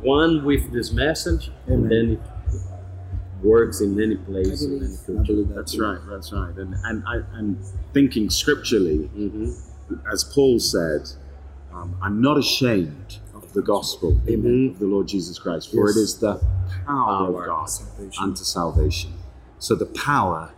one 0.00 0.44
with 0.44 0.72
this 0.72 0.92
message, 0.92 1.50
Amen. 1.68 1.78
and 1.82 1.90
then 1.90 2.10
it 2.12 2.20
works 3.42 3.80
in 3.80 4.00
any 4.00 4.16
place, 4.16 4.62
in 4.62 4.82
any 4.82 4.96
culture. 5.06 5.32
believe 5.32 5.48
that. 5.48 5.54
That's 5.54 5.78
right. 5.78 5.98
That's 6.08 6.32
right. 6.32 6.54
And 6.56 6.74
and 6.84 7.04
I, 7.06 7.16
and 7.38 7.58
thinking 7.92 8.30
scripturally, 8.30 9.04
hmm 9.06 9.52
as 10.12 10.24
Paul 10.24 10.58
said, 10.58 11.08
um, 11.72 11.96
I'm 12.02 12.20
not 12.20 12.36
ashamed 12.38 13.18
of 13.36 13.52
the 13.52 13.62
gospel 13.62 14.20
Amen. 14.28 14.70
of 14.74 14.80
the 14.80 14.86
Lord 14.86 15.06
Jesus 15.06 15.38
Christ, 15.38 15.70
for 15.70 15.86
Yes. 15.86 15.96
it 15.96 16.00
is 16.00 16.18
the 16.18 16.34
power, 16.84 17.26
Power. 17.28 17.40
of 17.42 17.46
God 17.46 17.66
Salvation. 17.66 18.22
unto 18.24 18.42
salvation. 18.42 19.12
So 19.60 19.76
the 19.76 19.86
power 19.86 20.50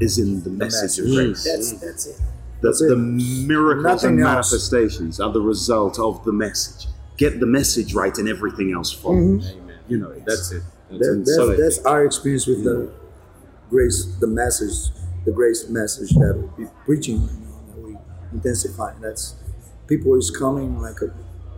is 0.00 0.18
in 0.18 0.42
the 0.42 0.50
message 0.50 0.98
of 0.98 1.04
message. 1.06 1.14
grace. 1.14 1.44
That's 1.44 1.72
that's 1.80 2.06
it. 2.06 2.16
The, 2.60 2.68
That's 2.68 2.80
it. 2.82 2.88
the 2.88 2.96
miracles 2.96 3.84
Nothing 3.84 4.10
and 4.18 4.20
else. 4.22 4.50
manifestations 4.52 5.20
are 5.20 5.30
the 5.32 5.40
result 5.40 6.00
of 6.00 6.24
the 6.24 6.32
message. 6.32 6.88
Get 7.16 7.40
the 7.40 7.46
message 7.46 7.94
right, 7.94 8.16
and 8.18 8.28
everything 8.28 8.72
else 8.72 8.92
follows. 8.92 9.52
Amen. 9.52 9.78
You 9.88 9.98
know, 9.98 10.12
that's 10.26 10.52
it. 10.52 10.62
That's 10.90 11.00
That, 11.00 11.24
that's, 11.58 11.60
that's 11.76 11.86
our 11.86 12.04
experience 12.04 12.46
with 12.46 12.62
the 12.64 12.90
grace, 13.70 14.04
the 14.20 14.26
message, 14.26 14.90
the 15.24 15.32
grace 15.32 15.68
message 15.68 16.10
that 16.10 16.50
we're 16.58 16.66
preaching 16.84 17.22
right 17.26 17.38
now, 17.40 17.60
that 17.74 17.82
we 17.82 17.96
intensify. 18.32 18.92
That's 19.00 19.34
people 19.86 20.14
is 20.16 20.30
coming 20.30 20.80
like 20.80 21.00
a, 21.02 21.12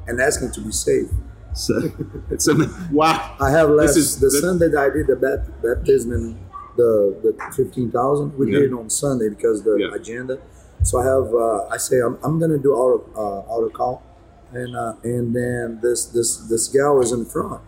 and 0.06 0.20
asking 0.20 0.52
to 0.52 0.60
be 0.60 0.70
saved. 0.72 1.12
so- 1.54 1.90
it's 2.30 2.46
a, 2.48 2.54
wow. 2.92 3.36
I 3.40 3.50
have 3.50 3.70
less. 3.70 3.96
is- 3.96 4.20
the 4.20 4.28
that- 4.28 4.40
Sunday 4.40 4.68
that 4.68 4.78
I 4.78 4.90
did 4.90 5.06
the 5.08 5.16
bat, 5.16 5.40
baptism 5.62 6.12
and 6.12 6.38
the 6.76 7.16
the 7.24 7.52
fifteen 7.56 7.90
thousand, 7.90 8.36
we 8.38 8.52
Yeah. 8.52 8.60
did 8.60 8.72
it 8.72 8.74
on 8.74 8.88
Sunday 8.90 9.28
because 9.28 9.62
the 9.64 9.74
Yeah. 9.76 9.94
agenda. 9.94 10.38
So 10.84 10.98
I 11.00 11.04
have. 11.04 11.34
Uh, 11.34 11.66
I 11.74 11.76
say 11.76 11.98
I'm, 12.00 12.16
I'm 12.22 12.38
gonna 12.38 12.58
do 12.58 12.72
auto 12.72 13.04
uh, 13.16 13.50
altar 13.50 13.70
call, 13.70 14.02
and 14.52 14.76
uh, 14.76 14.94
and 15.02 15.34
then 15.34 15.80
this 15.82 16.06
this 16.06 16.36
this 16.48 16.68
gal 16.68 16.96
was 16.96 17.12
in 17.12 17.24
front. 17.24 17.62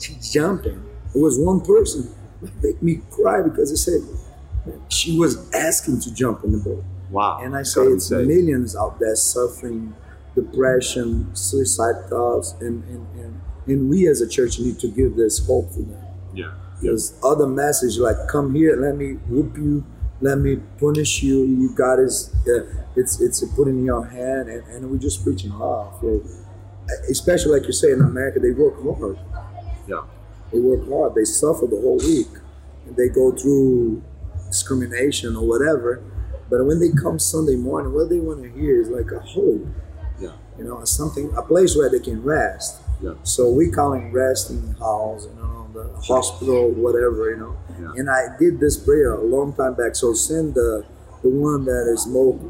She 0.00 0.14
jumped 0.14 0.64
jumping. 0.64 0.84
It 1.14 1.18
was 1.18 1.38
one 1.38 1.60
person. 1.60 2.14
It 2.42 2.50
make 2.62 2.82
me 2.82 3.02
cry 3.10 3.42
because 3.42 3.70
I 3.70 3.76
said 3.76 4.00
she 4.88 5.18
was 5.18 5.50
asking 5.52 6.00
to 6.00 6.14
jump 6.14 6.44
in 6.44 6.52
the 6.52 6.58
boat. 6.58 6.84
Wow. 7.10 7.40
And 7.42 7.54
I 7.54 7.62
say 7.62 7.82
it's 7.82 8.10
millions 8.10 8.74
out 8.74 8.98
there 8.98 9.14
suffering 9.14 9.94
depression, 10.34 11.34
suicide 11.34 12.08
thoughts, 12.08 12.54
and, 12.60 12.82
and, 12.84 13.06
and, 13.18 13.40
and 13.66 13.90
we 13.90 14.08
as 14.08 14.20
a 14.20 14.28
church 14.28 14.58
need 14.58 14.78
to 14.80 14.88
give 14.88 15.16
this 15.16 15.46
hope 15.46 15.70
for 15.70 15.80
them. 15.80 16.02
Yeah. 16.32 16.46
Yeah. 16.46 16.52
There's 16.82 17.14
other 17.22 17.46
message 17.46 17.98
like, 17.98 18.16
come 18.28 18.54
here, 18.54 18.76
let 18.76 18.96
me 18.96 19.14
whoop 19.28 19.56
you, 19.56 19.84
let 20.22 20.38
me 20.38 20.56
punish 20.78 21.22
you. 21.22 21.44
You 21.44 21.74
God 21.74 21.98
is, 22.00 22.34
uh, 22.46 22.64
it's 22.96 23.20
it's 23.20 23.44
put 23.54 23.68
in 23.68 23.84
your 23.84 24.06
hand, 24.06 24.48
and, 24.48 24.66
and 24.68 24.90
we're 24.90 24.98
just 24.98 25.22
preaching 25.24 25.52
love. 25.58 25.98
So, 26.00 26.22
especially 27.10 27.58
like 27.58 27.66
you 27.66 27.72
say 27.72 27.92
in 27.92 28.00
America, 28.00 28.38
they 28.40 28.52
work 28.52 28.80
hard. 28.82 29.18
Yeah. 29.86 30.02
They 30.52 30.60
work 30.60 30.88
hard. 30.88 31.14
They 31.14 31.24
suffer 31.24 31.66
the 31.66 31.80
whole 31.80 31.98
week. 31.98 32.28
And 32.86 32.96
they 32.96 33.08
go 33.08 33.32
through 33.32 34.02
discrimination 34.48 35.36
or 35.36 35.46
whatever. 35.46 36.02
But 36.50 36.64
when 36.66 36.80
they 36.80 36.90
come 36.90 37.18
Sunday 37.18 37.56
morning, 37.56 37.92
what 37.92 38.10
they 38.10 38.20
want 38.20 38.42
to 38.42 38.50
hear 38.50 38.80
is 38.80 38.88
like 38.88 39.10
a 39.10 39.20
hope. 39.20 39.66
Yeah. 40.20 40.32
You 40.58 40.64
know, 40.64 40.84
something, 40.84 41.32
a 41.36 41.42
place 41.42 41.76
where 41.76 41.88
they 41.88 42.00
can 42.00 42.22
rest. 42.22 42.81
Yeah. 43.02 43.14
So 43.24 43.50
we 43.50 43.70
call 43.70 43.94
it 43.94 44.12
resting 44.12 44.74
house, 44.78 45.26
you 45.26 45.34
know, 45.34 45.68
the 45.74 45.92
hospital, 46.00 46.70
whatever, 46.70 47.30
you 47.30 47.36
know. 47.36 47.56
Yeah. 47.80 47.92
And 47.96 48.10
I 48.10 48.36
did 48.38 48.60
this 48.60 48.76
prayer 48.76 49.14
a 49.14 49.24
long 49.24 49.54
time 49.54 49.74
back. 49.74 49.96
So 49.96 50.14
send 50.14 50.54
the 50.54 50.84
the 51.22 51.28
one 51.28 51.64
that 51.64 51.90
is 51.92 52.02
smoke, 52.02 52.40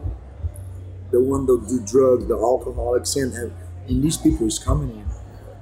the 1.11 1.21
one 1.21 1.47
that 1.47 1.67
do 1.69 1.81
drugs, 1.81 2.27
the 2.27 2.37
alcoholics, 2.37 3.11
send 3.11 3.35
and, 3.35 3.53
and 3.89 4.03
these 4.03 4.17
people 4.17 4.47
is 4.47 4.59
coming 4.59 4.91
in. 4.91 5.07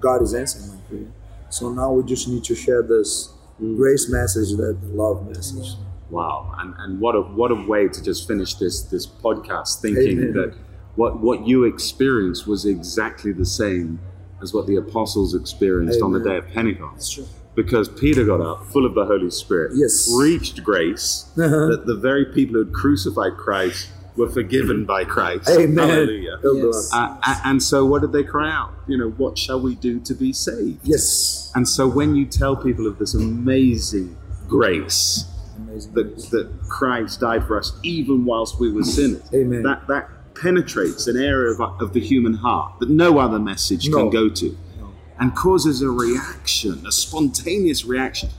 God 0.01 0.23
is 0.23 0.35
answering 0.35 0.69
my 0.69 0.81
prayer. 0.89 1.13
So 1.51 1.71
now 1.71 1.93
we 1.93 2.09
just 2.09 2.29
need 2.29 2.45
to 2.45 2.55
share 2.55 2.83
this 2.83 3.33
mm. 3.61 3.77
grace 3.77 4.09
message, 4.09 4.57
that 4.57 4.79
love 4.83 5.27
message. 5.29 5.75
Wow, 6.09 6.53
and 6.59 6.75
and 6.79 7.01
what 7.01 7.15
a 7.15 7.21
what 7.21 7.53
a 7.53 7.55
way 7.55 7.87
to 7.87 8.03
just 8.03 8.27
finish 8.27 8.55
this 8.55 8.83
this 8.83 9.07
podcast, 9.07 9.81
thinking 9.81 10.19
Amen. 10.19 10.33
that 10.33 10.55
what 10.97 11.21
what 11.21 11.47
you 11.47 11.65
experienced 11.65 12.49
was 12.49 12.67
exactly 12.67 13.33
the 13.33 13.47
same 13.47 14.01
as 14.43 14.53
what 14.55 14.67
the 14.67 14.77
apostles 14.77 15.35
experienced 15.35 16.01
on 16.03 16.13
the 16.13 16.21
day 16.21 16.37
of 16.37 16.49
Pentecost. 16.49 16.95
That's 16.95 17.11
true. 17.11 17.27
Because 17.55 17.89
Peter 17.89 18.25
got 18.25 18.41
up, 18.41 18.67
full 18.67 18.87
of 18.87 18.95
the 18.95 19.05
Holy 19.05 19.31
Spirit, 19.31 19.73
Yes. 19.75 20.09
preached 20.17 20.63
grace, 20.63 21.27
Uh-huh. 21.37 21.67
that 21.67 21.85
the 21.87 21.97
very 21.97 22.25
people 22.27 22.55
who 22.55 22.65
had 22.65 22.73
crucified 22.73 23.37
Christ 23.37 23.89
were 24.17 24.29
forgiven 24.29 24.85
by 24.85 25.05
Christ. 25.05 25.49
Amen. 25.51 25.89
Hallelujah. 25.89 26.39
Oh, 26.45 26.55
Yes. 26.55 26.91
Uh, 26.93 27.17
and 27.45 27.63
so, 27.63 27.85
what 27.85 28.03
did 28.03 28.13
they 28.13 28.23
cry 28.25 28.51
out? 28.51 28.71
You 28.87 28.99
know, 28.99 29.11
what 29.11 29.37
shall 29.39 29.61
we 29.61 29.75
do 29.75 29.99
to 30.01 30.15
be 30.15 30.33
saved? 30.33 30.81
Yes. 30.85 31.51
And 31.55 31.69
so, 31.69 31.89
when 31.89 32.15
you 32.17 32.25
tell 32.27 32.55
people 32.57 32.87
of 32.87 32.99
this 32.99 33.15
amazing 33.15 34.17
grace, 34.49 35.25
Amazing. 35.59 35.93
that, 35.95 36.17
that 36.31 36.49
Christ 36.69 37.21
died 37.21 37.45
for 37.47 37.59
us 37.59 37.73
even 37.83 38.25
whilst 38.25 38.59
we 38.61 38.71
were 38.73 38.83
sinners. 38.85 39.23
Amen. 39.35 39.63
That 39.63 39.87
that 39.89 40.09
penetrates 40.41 41.07
an 41.07 41.17
area 41.17 41.53
of, 41.53 41.61
of 41.61 41.93
the 41.93 42.01
human 42.01 42.35
heart 42.35 42.79
that 42.81 42.89
no 42.89 43.19
other 43.19 43.39
message 43.39 43.89
No. 43.89 43.99
can 43.99 44.11
go 44.11 44.29
to, 44.29 44.57
No. 44.79 44.93
and 45.19 45.35
causes 45.35 45.83
a 45.83 45.91
reaction, 45.91 46.85
a 46.87 46.93
spontaneous 46.93 47.85
reaction. 47.85 48.31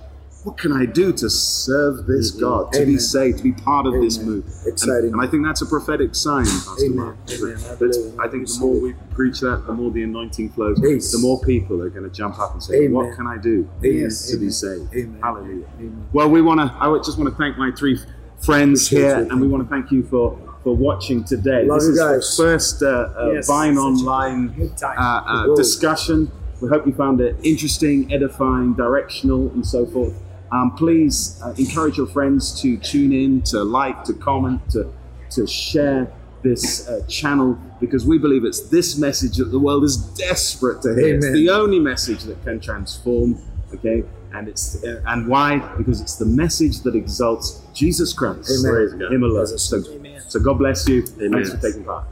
What 0.43 0.57
can 0.57 0.71
I 0.73 0.87
do 0.87 1.13
to 1.13 1.29
serve 1.29 2.07
this 2.07 2.31
mm-hmm. 2.31 2.39
God, 2.41 2.73
to 2.73 2.83
be 2.83 2.97
saved, 2.97 3.37
to 3.37 3.43
be 3.43 3.51
part 3.51 3.85
of 3.85 3.93
this 4.01 4.17
Amen. 4.17 4.29
move? 4.31 4.45
Exciting. 4.65 5.05
And, 5.05 5.13
and 5.13 5.21
I 5.21 5.27
think 5.27 5.45
that's 5.45 5.61
a 5.61 5.67
prophetic 5.67 6.15
sign, 6.15 6.45
Pastor 6.45 6.85
Amen. 6.85 6.95
Mark. 6.97 7.17
Amen. 7.29 7.53
I 7.57 7.59
That's- 7.59 7.77
believe 7.77 8.13
it. 8.15 8.19
I 8.19 8.27
think 8.27 8.47
the 8.47 8.57
more 8.59 8.79
we 8.81 8.93
preach 9.11 9.41
that, 9.41 9.67
the 9.67 9.73
more 9.73 9.91
the 9.91 10.01
anointing 10.01 10.49
flows. 10.49 10.79
Yes. 10.81 11.11
The 11.11 11.19
more 11.19 11.39
people 11.41 11.79
are 11.83 11.91
going 11.91 12.09
to 12.09 12.15
jump 12.15 12.39
up 12.39 12.53
and 12.53 12.63
say, 12.63 12.85
Amen. 12.85 12.93
"What 12.93 13.15
can 13.15 13.27
I 13.27 13.37
do 13.37 13.69
Amen. 13.85 14.09
to 14.09 14.37
be 14.37 14.49
saved?" 14.49 14.91
Amen. 14.95 15.19
Hallelujah. 15.21 15.65
Amen. 15.77 16.07
Well, 16.11 16.29
we 16.31 16.41
want 16.41 16.59
to. 16.59 16.75
I 16.79 16.97
just 17.05 17.19
want 17.19 17.29
to 17.29 17.35
thank 17.35 17.59
my 17.59 17.69
three 17.77 17.99
friends 18.39 18.87
here, 18.89 19.17
and 19.17 19.39
we 19.39 19.47
want 19.47 19.61
to 19.63 19.69
thank 19.69 19.91
you 19.91 20.01
for 20.01 20.39
for 20.63 20.75
watching 20.75 21.23
today. 21.23 21.65
Love 21.65 21.79
this 21.79 21.89
is 21.89 21.99
guys. 21.99 22.37
the 22.37 22.43
first 22.43 22.83
uh, 22.83 22.87
uh, 22.87 23.31
Yes, 23.33 23.47
Vine 23.47 23.77
Online 23.77 24.71
uh, 24.83 24.85
uh, 24.87 25.55
discussion. 25.55 26.31
We 26.61 26.69
hope 26.69 26.85
you 26.85 26.93
found 26.93 27.21
it 27.21 27.35
interesting, 27.43 28.13
edifying, 28.13 28.73
directional, 28.73 29.49
and 29.51 29.65
so 29.65 29.85
forth. 29.85 30.13
Um, 30.51 30.75
please 30.75 31.41
uh, 31.43 31.53
encourage 31.57 31.97
your 31.97 32.07
friends 32.07 32.61
to 32.61 32.77
tune 32.77 33.13
in, 33.13 33.41
to 33.43 33.63
like, 33.63 34.03
to 34.05 34.13
comment, 34.13 34.69
to 34.71 34.93
to 35.31 35.47
share 35.47 36.11
this 36.43 36.87
uh, 36.87 37.05
channel 37.07 37.57
because 37.79 38.05
we 38.05 38.17
believe 38.17 38.43
it's 38.43 38.67
this 38.69 38.97
message 38.97 39.37
that 39.37 39.45
the 39.45 39.59
world 39.59 39.83
is 39.83 39.97
desperate 39.97 40.81
to 40.81 40.93
hear. 40.93 41.15
It's 41.15 41.31
the 41.31 41.49
only 41.49 41.79
message 41.79 42.23
that 42.23 42.43
can 42.43 42.59
transform. 42.59 43.41
Okay, 43.73 44.03
and 44.33 44.47
it's 44.47 44.83
uh, 44.83 45.01
and 45.07 45.27
why? 45.27 45.59
Because 45.77 46.01
it's 46.01 46.17
the 46.17 46.25
message 46.25 46.81
that 46.81 46.95
exalts 46.95 47.61
Jesus 47.73 48.13
Christ, 48.13 48.65
Amen. 48.65 49.11
Him 49.11 49.23
alone. 49.23 49.47
So, 49.57 49.77
Amen. 49.77 50.00
So 50.27 50.39
God 50.39 50.57
bless 50.59 50.87
you. 50.87 51.03
Amen. 51.17 51.31
Thanks 51.31 51.51
for 51.51 51.57
taking 51.57 51.83
part. 51.83 52.05